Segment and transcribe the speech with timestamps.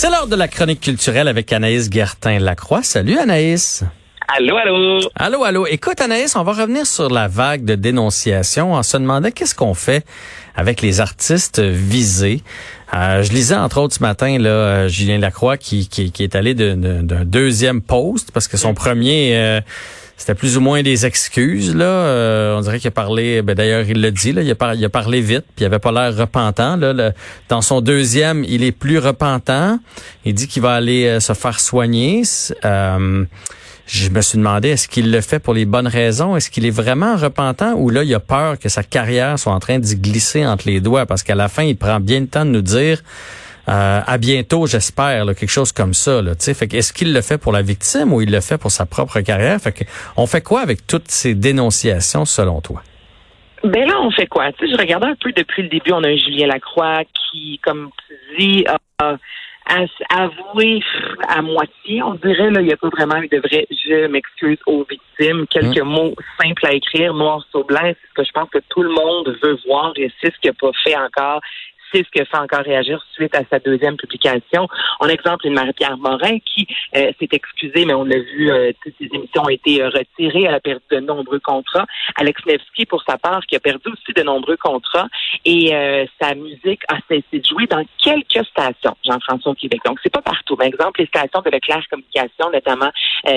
[0.00, 2.84] C'est l'heure de la chronique culturelle avec Anaïs Gertin-Lacroix.
[2.84, 3.82] Salut Anaïs.
[4.28, 5.00] Allô, allô.
[5.16, 5.66] Allô, allô.
[5.66, 8.74] Écoute Anaïs, on va revenir sur la vague de dénonciation.
[8.74, 10.06] On se demandait qu'est-ce qu'on fait
[10.54, 12.44] avec les artistes visés.
[12.94, 16.54] Euh, je lisais entre autres ce matin là euh, Julien Lacroix qui, qui, est allé
[16.54, 19.60] d'un deuxième poste parce que son premier euh,
[20.18, 21.84] c'était plus ou moins des excuses là.
[21.84, 23.40] Euh, on dirait qu'il a parlé.
[23.40, 24.42] Ben d'ailleurs, il l'a dit là.
[24.42, 26.76] Il a, parlé vite, puis il avait pas l'air repentant.
[26.76, 27.12] Là,
[27.48, 29.78] dans son deuxième, il est plus repentant.
[30.24, 32.22] Il dit qu'il va aller euh, se faire soigner.
[32.64, 33.24] Euh,
[33.86, 36.36] je me suis demandé est-ce qu'il le fait pour les bonnes raisons?
[36.36, 37.74] Est-ce qu'il est vraiment repentant?
[37.74, 40.80] Ou là il a peur que sa carrière soit en train d'y glisser entre les
[40.80, 41.06] doigts?
[41.06, 43.02] Parce qu'à la fin il prend bien le temps de nous dire
[43.68, 46.22] euh, à bientôt, j'espère, quelque chose comme ça.
[46.22, 48.86] Là, fait est-ce qu'il le fait pour la victime ou il le fait pour sa
[48.86, 49.60] propre carrière?
[49.60, 49.84] Fait que,
[50.16, 52.82] on fait quoi avec toutes ces dénonciations selon toi?
[53.64, 54.50] Ben là, on fait quoi?
[54.60, 58.14] Je regardais un peu depuis le début, on a un Julien Lacroix qui, comme tu
[58.38, 59.16] dis, a,
[60.10, 60.80] avoué
[61.28, 62.02] à moitié.
[62.02, 65.46] On dirait, là, il n'y a pas vraiment eu de vrai je m'excuse aux victimes.
[65.48, 65.88] Quelques hum.
[65.88, 68.90] mots simples à écrire, noir sur blanc, c'est ce que je pense que tout le
[68.90, 71.40] monde veut voir et c'est ce qu'il n'a pas fait encore
[71.92, 74.68] c'est ce qui fait encore réagir suite à sa deuxième publication.
[75.00, 78.94] On exemple une Marie-Pierre Morin qui euh, s'est excusée, mais on l'a vu, euh, toutes
[78.98, 80.44] ses émissions ont été euh, retirées.
[80.44, 81.86] Elle a perdu de nombreux contrats.
[82.16, 85.08] Alex Nevsky, pour sa part, qui a perdu aussi de nombreux contrats.
[85.44, 85.72] Et
[86.20, 89.80] sa musique a cessé de jouer dans quelques stations, Jean-François au Québec.
[89.84, 90.56] Donc, c'est pas partout.
[90.56, 92.90] Par exemple, les stations de Leclerc Communication, notamment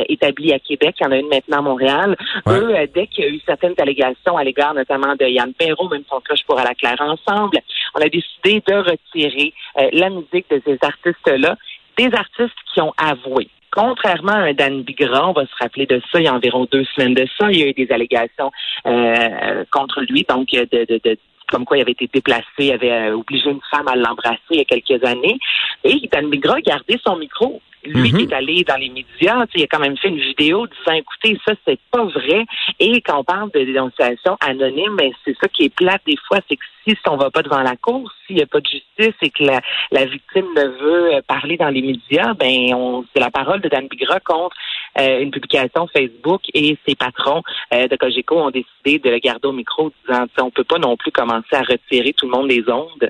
[0.10, 2.18] établies à Québec, il y en a une maintenant à Montréal.
[2.48, 6.04] Eux, dès qu'il y a eu certaines allégations à l'égard notamment de Yann Perrault, même
[6.10, 7.60] son cloche pour à la Claire ensemble,
[7.95, 11.58] on a décidé de retirer euh, la musique de ces artistes-là,
[11.97, 13.47] des artistes qui ont avoué.
[13.72, 16.84] Contrairement à Dan Bigra, on va se rappeler de ça, il y a environ deux
[16.94, 18.52] semaines de ça, il y a eu des allégations
[18.86, 21.17] euh, contre lui, donc de, de, de
[21.52, 24.62] comme quoi il avait été déplacé, avait euh, obligé une femme à l'embrasser il y
[24.62, 25.38] a quelques années.
[25.84, 27.62] Et Dan Bigra a gardé son micro.
[27.84, 28.30] Lui qui mhm.
[28.30, 31.54] est allé dans les médias, il a quand même fait une vidéo disant écoutez, ça
[31.66, 32.46] c'est pas vrai.
[32.80, 36.38] Et quand on parle de dénonciation anonyme, ben, c'est ça qui est plate des fois,
[36.48, 39.16] c'est que si on va pas devant la cour, s'il n'y a pas de justice
[39.22, 39.62] et que la,
[39.92, 43.70] la, victime ne veut euh, parler dans les médias, ben on c'est la parole de
[43.70, 44.56] Dan Bigra contre
[44.97, 47.41] une publication Facebook et ses patrons
[47.74, 50.97] euh, de Cogeco ont décidé de le garder au micro disant on peut pas non
[50.97, 53.09] plus commencer à retirer tout le monde des ondes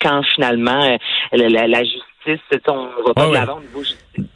[0.00, 0.98] quand finalement
[1.32, 2.04] la, la justice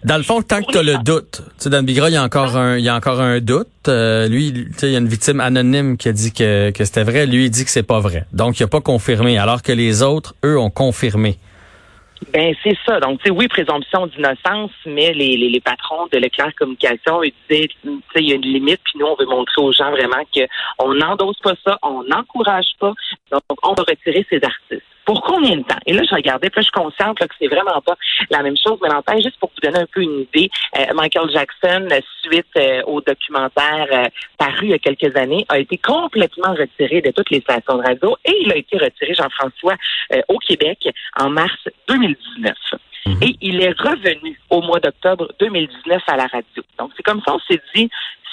[0.04, 2.16] dans le fond, tant que tu as le doute, tu sais, dans Bigra, il y
[2.16, 3.68] a encore un, il y a encore un doute.
[3.88, 6.84] Euh, lui, tu sais, il y a une victime anonyme qui a dit que, que
[6.84, 7.26] c'était vrai.
[7.26, 8.26] Lui, il dit que c'est pas vrai.
[8.32, 11.38] Donc, il a pas confirmé, alors que les autres, eux, ont confirmé.
[12.32, 13.00] Ben c'est ça.
[13.00, 17.88] Donc, tu oui, présomption d'innocence, mais les, les, patrons de Leclerc Communication, ils disaient, tu
[18.12, 20.94] sais, il y a une limite, puis nous, on veut montrer aux gens vraiment qu'on
[20.94, 22.92] n'endosse pas ça, on n'encourage pas,
[23.30, 24.87] donc on va retirer ces artistes.
[25.08, 25.78] Pour combien de temps?
[25.86, 27.96] Et là, je regardais, puis je suis consciente là, que c'est vraiment pas
[28.28, 31.30] la même chose, mais en juste pour vous donner un peu une idée, euh, Michael
[31.30, 31.88] Jackson,
[32.22, 34.04] suite euh, au documentaire euh,
[34.36, 37.84] paru il y a quelques années, a été complètement retiré de toutes les stations de
[37.84, 39.76] radio et il a été retiré, Jean-François,
[40.28, 40.86] au Québec
[41.18, 41.56] en mars
[41.88, 42.54] 2019.
[43.06, 43.22] Mhm.
[43.22, 46.62] Et il est revenu au mois d'octobre 2019 à la radio.
[46.78, 47.88] Donc, c'est comme ça, on s'est dit,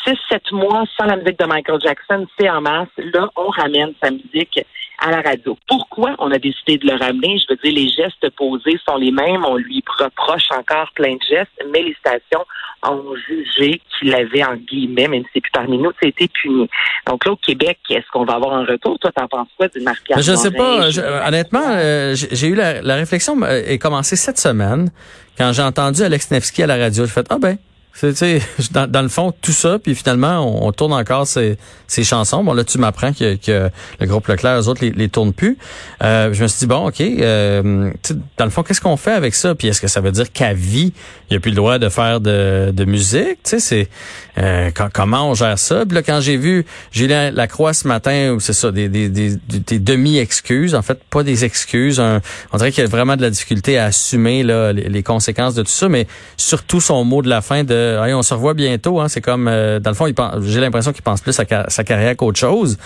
[0.06, 2.88] 6-7 mois sans la musique de Michael Jackson, c'est en masse.
[2.98, 4.60] Là, on ramène sa musique
[5.00, 5.58] à la radio.
[5.68, 7.38] Pourquoi on a décidé de le ramener?
[7.40, 9.44] Je veux dire, les gestes posés sont les mêmes.
[9.46, 12.46] On lui reproche encore plein de gestes, mais les stations
[12.84, 16.70] ont jugé qu'il avait, en guillemets, même si c'est plus parmi nous, été puni.
[17.08, 18.98] Donc là, au Québec, est-ce qu'on va avoir un retour?
[19.00, 20.88] Toi, t'en penses quoi d'une marque Je ne sais pas.
[21.28, 24.90] honnêtement, euh, j'ai eu la, la réflexion euh, est commencée cette semaine
[25.38, 27.06] quand j'ai entendu Alex Nevsky à la radio.
[27.06, 27.58] J'ai fait, ah ben,
[27.96, 28.42] c'est
[28.72, 31.58] dans, dans le fond tout ça, puis finalement on, tourne encore ces,
[31.88, 32.44] ces chansons.
[32.44, 33.70] Bon là tu m'apprends que, que
[34.00, 35.58] le groupe Leclerc, eux autres les, les tournent plus.
[36.04, 37.92] Euh, je me suis dit bon ok, euh,
[38.38, 39.56] dans le fond qu'est-ce qu'on fait avec ça?
[39.56, 40.92] Puis est-ce que ça veut dire qu'à vie
[41.30, 43.42] il n'y a plus le droit de faire de, de musique?
[43.44, 43.90] Tu sais c'est
[44.38, 45.86] euh, comment on gère ça?
[45.86, 49.38] Puis là quand j'ai vu Julien Lacroix ce matin où c'est ça des, des, des,
[49.48, 52.00] des demi excuses en fait pas des excuses.
[52.00, 55.56] on dirait qu'il y a vraiment de la difficulté à assumer là les, les conséquences
[55.56, 59.00] de tout ça, mais surtout son mot de la fin de on se revoit bientôt.
[59.00, 60.08] Hein, c'est comme, euh, dans le fond,
[60.42, 62.78] j'ai l'impression qu'il pense plus à sa carrière qu'autre chose.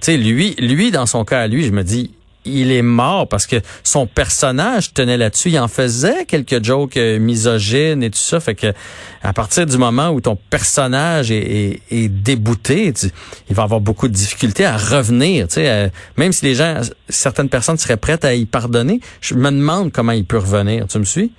[0.00, 2.12] Tu sais, lui, lui, dans son cas lui, je me dis,
[2.48, 5.50] il est mort parce que son personnage tenait là-dessus.
[5.50, 8.38] Il en faisait quelques jokes euh, misogynes et tout ça.
[8.38, 8.72] Fait que
[9.22, 12.94] à partir du moment où ton personnage est, débouté,
[13.48, 15.48] il va avoir beaucoup de difficultés à revenir.
[15.48, 19.50] Tu sais, même si les gens, certaines personnes seraient prêtes à y pardonner, je me
[19.50, 20.86] demande comment il peut revenir.
[20.86, 21.32] Tu me suis?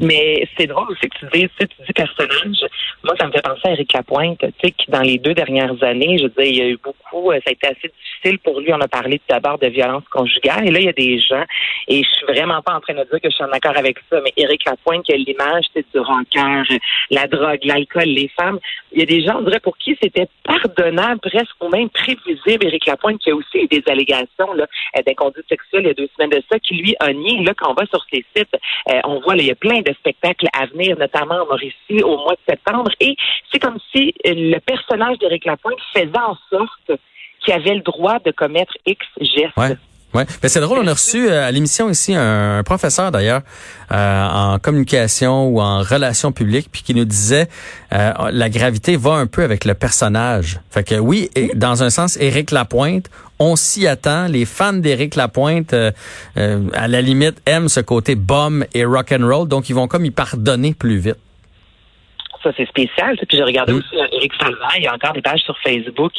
[0.00, 2.64] Mais c'est drôle aussi que tu dises, tu dis personnage.
[3.04, 5.82] Moi, ça me fait penser à Eric Lapointe, tu sais, qui dans les deux dernières
[5.82, 8.38] années, je veux dire, il y a eu beaucoup, euh, ça a été assez difficile
[8.38, 8.72] pour lui.
[8.72, 10.68] On a parlé d'abord de violence conjugale.
[10.68, 11.44] Et là, il y a des gens,
[11.88, 13.98] et je suis vraiment pas en train de dire que je suis en accord avec
[14.10, 16.64] ça, mais Eric Lapointe, qui a l'image, c'est du rancœur,
[17.10, 18.58] la drogue, l'alcool, les femmes.
[18.92, 22.66] Il y a des gens, on dirait, pour qui c'était pardonnable, presque ou même prévisible.
[22.66, 24.66] Eric Lapointe, qui a aussi eu des allégations là,
[25.06, 27.42] d'inconduite sexuelle il y a deux semaines de ça, qui lui a nié.
[27.44, 28.54] Là, quand on va sur ses sites,
[28.90, 32.16] euh, on voit, là, il y a de spectacles à venir, notamment en Mauricie, au
[32.18, 32.90] mois de septembre.
[33.00, 33.16] Et
[33.50, 37.00] c'est comme si euh, le personnage d'Éric Lapointe faisait en sorte
[37.44, 39.78] qu'il avait le droit de commettre X gestes.
[40.42, 43.42] Mais c'est drôle, on a reçu euh, à l'émission ici un, professeur d'ailleurs
[43.92, 47.48] euh, en communication ou en relations publiques, puis qui nous disait
[47.92, 50.60] euh, la gravité va un peu avec le personnage.
[50.70, 54.26] Fait que oui, et, dans un sens, Éric Lapointe, on s'y attend.
[54.28, 59.46] Les fans d'Éric Lapointe, à la limite, aiment ce côté bomb et rock and roll,
[59.46, 61.16] donc ils vont comme y pardonner plus vite
[62.46, 63.16] ça c'est spécial.
[63.16, 63.76] Puis j'ai regardé mm.
[63.76, 66.12] aussi Eric Salvaille, il y a encore des pages sur Facebook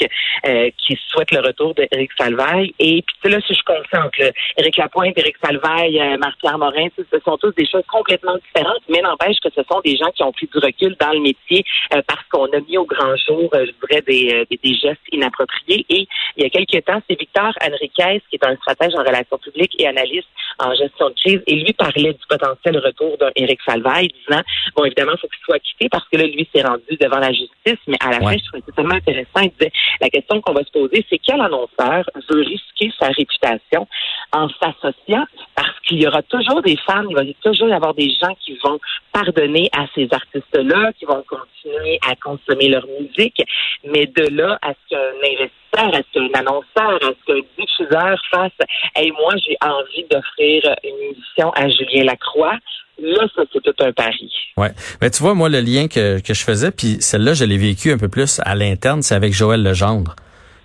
[0.46, 2.74] euh, qui souhaitent le retour d'Éric Salvaille.
[2.80, 4.20] Et puis là, si je concentre,
[4.58, 9.02] Éric Lapointe, Éric Salvaille, euh, Marc-Pierre Morin, ce sont tous des choses complètement différentes, mais
[9.02, 11.64] n'empêche que ce sont des gens qui ont pris du recul dans le métier
[11.94, 15.86] euh, parce qu'on a mis au grand jour, je dirais, des, des, gestes inappropriés.
[15.90, 19.38] Et il y a quelques temps, c'est Victor Henriquez, qui est un stratège en relations
[19.38, 20.28] publiques et analyste
[20.60, 24.42] en gestion de crise, et lui parlait du potentiel retour d'un Éric Salvaille, disant,
[24.76, 27.32] bon, évidemment, il faut qu'il soit quitté parce que là, lui, s'est rendu devant la
[27.32, 29.42] justice, mais à la fin, je trouvais ça tellement intéressant.
[29.42, 29.72] Il disait,
[30.02, 33.88] la question qu'on va se poser, c'est quel annonceur veut risquer sa réputation
[34.34, 35.26] en s'associant?
[35.56, 38.58] Parce qu'il y aura toujours des fans, il va toujours y avoir des gens qui
[38.64, 38.80] vont
[39.12, 43.42] pardonner à ces artistes-là, qui vont continuer à consommer leur musique,
[43.84, 48.22] mais de là à ce qu'un investisseur, à ce qu'un annonceur, à ce qu'un diffuseur
[48.32, 48.52] fasse,
[49.00, 52.58] et moi, j'ai envie d'offrir une émission à Julien Lacroix,
[53.00, 54.32] Là, ça, c'est tout un pari.
[54.58, 54.72] Ouais.
[55.02, 57.92] Mais tu vois, moi, le lien que, que je faisais, puis celle-là, je l'ai vécu
[57.92, 60.16] un peu plus à l'interne, c'est avec Joël Legendre.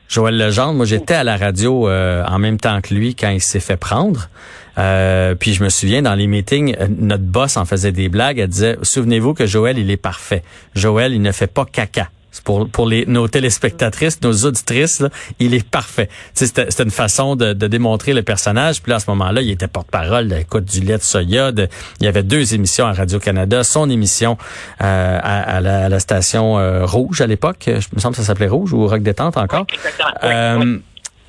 [0.08, 3.40] Joël Legendre, moi, j'étais à la radio euh, en même temps que lui quand il
[3.40, 4.28] s'est fait prendre.
[4.78, 8.38] Euh, puis je me souviens, dans les meetings, euh, notre boss en faisait des blagues.
[8.38, 10.42] Elle disait, souvenez-vous que Joël, il est parfait.
[10.74, 15.08] Joël, il ne fait pas caca pour pour les nos téléspectatrices, nos auditrices, là,
[15.38, 16.08] il est parfait.
[16.34, 18.82] C'était une façon de, de, démontrer le personnage.
[18.82, 21.52] Puis là, à ce moment-là, il était porte-parole, écoute, du lait de soya.
[21.52, 21.68] De,
[22.00, 24.38] il y avait deux émissions à Radio Canada, son émission
[24.80, 27.64] euh, à, à, la, station euh, Rouge à l'époque.
[27.66, 29.66] Je me semble que ça s'appelait Rouge ou Rock détente encore.
[30.24, 30.78] Euh,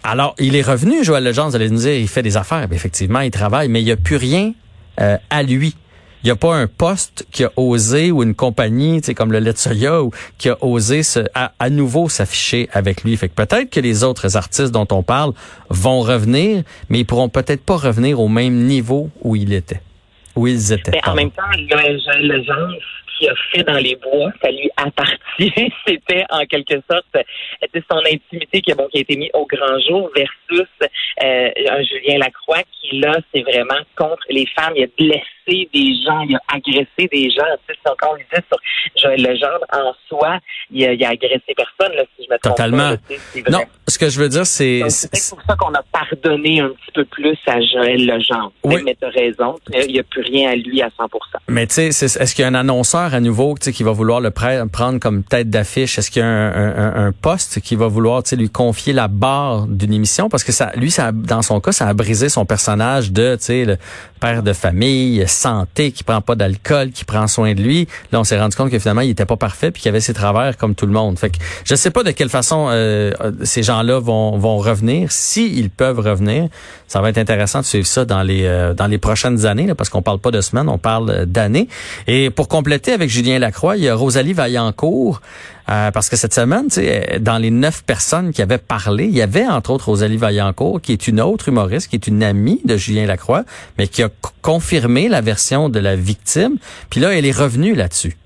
[0.04, 2.68] alors, il est revenu, Joël Legendre, vous allez nous dire, il fait des affaires.
[2.72, 4.54] effectivement, il travaille, mais il n'y a plus rien
[4.98, 5.76] à lui
[6.24, 9.34] il n'y a pas un poste qui a osé ou une compagnie, tu sais, comme
[9.34, 13.18] le lait de soya, ou qui a osé se, à, nouveau s'afficher avec lui.
[13.18, 15.34] Fait que peut-être que les autres artistes dont on parle
[15.70, 19.82] vont revenir, mais ils pourront peut-être pas revenir au même niveau où il était,
[20.36, 20.92] où ils étaient.
[20.92, 22.70] Mais en même temps, le genre
[23.18, 25.72] qu'il a fait dans les bois, ça lui appartient.
[25.88, 27.06] C'était en quelque sorte
[27.90, 30.68] son intimité qui, bon, qui a été mise au grand jour versus
[31.24, 34.74] euh, un Julien Lacroix qui là, c'est vraiment contre les femmes.
[34.76, 37.44] Il a blessé des gens, il a agressé des gens.
[37.68, 38.58] Tu sais, quand on disait sur
[39.02, 40.40] Joël Legendre, en soi,
[40.72, 42.96] il a, il a agressé personne, là, si je me trompe Totalement.
[43.50, 44.82] non, ce que je veux dire, c'est...
[44.90, 48.52] C'est pour ça qu'on a pardonné un petit peu plus à Joël Legendre.
[48.64, 48.82] Oui.
[48.86, 51.06] Mais tu as raison, il n'y a plus rien à lui à 100
[51.50, 54.32] Mais tu sais, est-ce qu'il y a un annonceur à nouveau qui va vouloir le
[54.32, 55.98] prendre comme tête d'affiche?
[55.98, 59.94] Est-ce qu'il y a un, un, poste qui va vouloir lui confier la barre d'une
[59.94, 60.30] émission?
[60.30, 63.78] Parce que ça, lui, ça, dans son cas, ça a brisé son personnage de le
[64.20, 67.88] père de famille, santé, qui prend pas d'alcool, qui prend soin de lui.
[68.12, 70.14] Là, on s'est rendu compte que finalement, il était pas parfait puis qu'il avait ses
[70.14, 71.20] travers comme tout le monde.
[71.20, 73.12] Fait que je sais pas de quelle façon euh,
[73.44, 75.12] ces gens-là vont, vont revenir.
[75.12, 76.48] Si ils peuvent revenir,
[76.88, 79.90] ça va être intéressant de suivre ça dans les euh, dans les prochaines années, parce
[79.90, 81.68] qu'on parle pas de semaines, on parle d'années.
[82.08, 85.22] Et pour compléter avec Julien Lacroix, il y a Rosalie Vaillancourt,
[85.70, 86.68] euh, parce que cette semaine,
[87.20, 90.92] dans les neuf personnes qui avaient parlé, il y avait entre autres Rosalie Vaillancourt, qui
[90.92, 93.44] est une autre humoriste, qui est une amie de Julien Lacroix,
[93.78, 94.10] mais qui a
[94.42, 96.58] confirmé la version de la victime.
[96.90, 98.18] Puis là, elle est revenue là-dessus.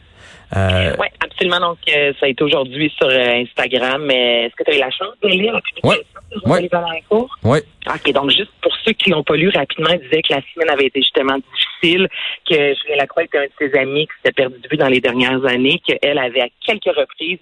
[0.56, 1.60] Euh, oui, absolument.
[1.60, 4.04] Donc, euh, ça a été aujourd'hui sur euh, Instagram.
[4.06, 6.04] Mais est-ce que tu as eu la chance de lire la publication
[6.46, 7.38] Vaillancourt?
[7.44, 7.60] Oui.
[7.88, 10.70] OK, donc juste pour ceux qui l'ont pas lu rapidement, il disait que la semaine
[10.70, 12.08] avait été justement difficile,
[12.50, 15.00] que Julien Lacroix était un de ses amis qui s'était perdu de vue dans les
[15.00, 17.40] dernières années, qu'elle avait à quelques reprises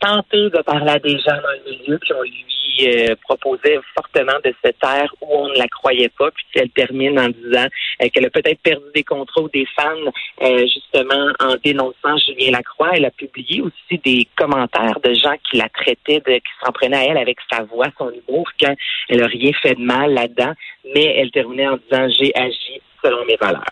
[0.00, 2.44] tenté de parler à des gens dans le milieu, puis on lui
[2.80, 6.30] euh, proposait fortement de se taire où on ne la croyait pas.
[6.30, 7.66] Puis elle termine en disant
[8.02, 12.90] euh, qu'elle a peut-être perdu des contrôles des fans euh, justement en dénonçant Julien Lacroix.
[12.94, 16.96] Elle a publié aussi des commentaires de gens qui la traitaient, de, qui s'en prenaient
[16.96, 18.74] à elle avec sa voix, son humour, quand
[19.08, 20.52] elle n'a rien fait de mal là-dedans.
[20.94, 23.64] Mais elle terminait en disant j'ai agi selon mes valeurs.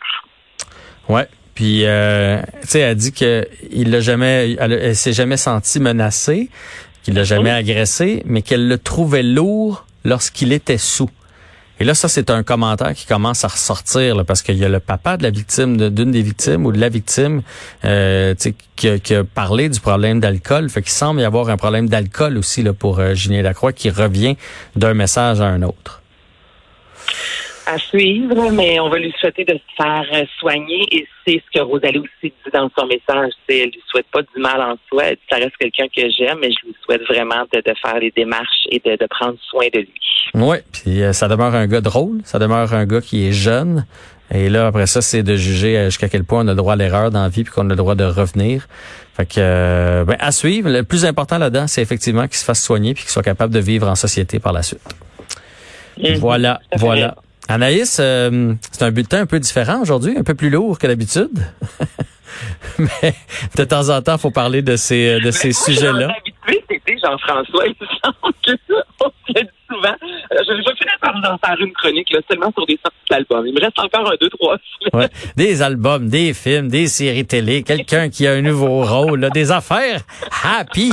[1.08, 5.36] Ouais, Puis, euh, tu sais, elle dit que il l'a jamais, elle, elle s'est jamais
[5.36, 6.48] sentie menacée,
[7.02, 11.10] qu'il l'a jamais agressé, mais qu'elle le trouvait lourd lorsqu'il était sous.
[11.80, 14.68] Et là, ça, c'est un commentaire qui commence à ressortir là, parce qu'il y a
[14.68, 17.40] le papa de la victime, d'une des victimes ou de la victime,
[17.86, 18.34] euh,
[18.76, 20.68] qui, a- qui a parlé du problème d'alcool.
[20.68, 23.88] Fait qu'il semble y avoir un problème d'alcool aussi là, pour euh, Julien Lacroix qui
[23.88, 24.36] revient
[24.76, 26.02] d'un message à un autre.
[27.70, 30.04] À suivre, mais on va lui souhaiter de se faire
[30.38, 33.32] soigner et c'est ce que Rosalie aussi dit dans son message.
[33.48, 35.04] C'est, elle lui souhaite pas du mal en soi.
[35.04, 37.98] Elle dit, ça reste quelqu'un que j'aime, mais je lui souhaite vraiment de, de faire
[37.98, 39.94] les démarches et de, de prendre soin de lui.
[40.34, 43.86] Oui, puis euh, ça demeure un gars drôle, ça demeure un gars qui est jeune.
[44.32, 46.74] Et là, après ça, c'est de juger euh, jusqu'à quel point on a le droit
[46.74, 48.68] à l'erreur dans la vie puis qu'on a le droit de revenir.
[49.14, 50.70] Fait que, euh, ben, à suivre.
[50.70, 53.58] Le plus important là-dedans, c'est effectivement qu'il se fasse soigner puis qu'il soit capable de
[53.58, 54.82] vivre en société par la suite.
[55.98, 56.14] Mhm.
[56.16, 57.16] Voilà, voilà.
[57.48, 61.30] Anaïs, euh, c'est un bulletin un peu différent aujourd'hui, un peu plus lourd que d'habitude.
[62.78, 63.14] Mais
[63.56, 66.08] de temps en temps, faut parler de ces, de ces Mais moi, sujets-là.
[67.02, 67.66] Jean-François.
[67.66, 69.96] Il me semble que on le dit souvent.
[70.02, 73.46] Euh, Je, vais finir par en faire une chronique là, seulement sur des sorties d'albums.
[73.46, 75.04] Il me reste encore un, deux, trois semaines.
[75.04, 75.32] Ouais.
[75.36, 79.50] Des albums, des films, des séries télé, quelqu'un qui a un nouveau rôle, là, des
[79.50, 80.02] affaires
[80.44, 80.92] happy.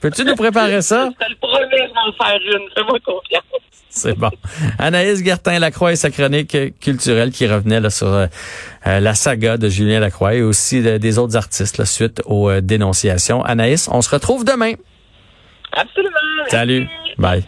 [0.00, 1.10] Peux-tu nous préparer ça?
[1.20, 2.68] Je te le promets, je vais en faire une.
[2.74, 3.42] Fais-moi confiance.
[4.02, 4.30] C'est bon.
[4.78, 8.26] Anaïs Gertin-Lacroix et sa chronique culturelle qui revenait là, sur euh,
[8.86, 12.50] euh, la saga de Julien Lacroix et aussi de- des autres artistes là, suite aux
[12.50, 13.42] euh, dénonciations.
[13.42, 14.72] Anaïs, on se retrouve demain.
[15.72, 16.14] Absolument.
[16.48, 16.86] Salut.
[17.18, 17.44] Bye.